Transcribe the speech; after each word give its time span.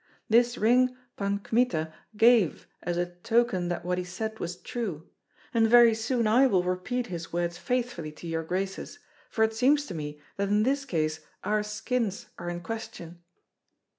This 0.27 0.57
ring 0.57 0.95
Pan 1.15 1.37
Kmita 1.41 1.93
gave 2.17 2.65
as 2.81 2.97
a 2.97 3.05
token 3.05 3.67
that 3.67 3.85
what 3.85 3.99
he 3.99 4.03
said 4.03 4.39
was 4.39 4.55
true; 4.55 5.07
and 5.53 5.69
very 5.69 5.93
soon 5.93 6.25
I 6.25 6.47
will 6.47 6.63
repeat 6.63 7.05
his 7.05 7.31
words 7.31 7.59
faithfully 7.59 8.11
to 8.13 8.25
your 8.25 8.41
graces, 8.43 8.97
for 9.29 9.43
it 9.43 9.53
seems 9.53 9.85
to 9.85 9.93
me 9.93 10.19
that 10.37 10.49
in 10.49 10.63
this 10.63 10.85
case 10.85 11.19
our 11.43 11.61
skins 11.61 12.29
are 12.39 12.49
in 12.49 12.61
question." 12.61 13.21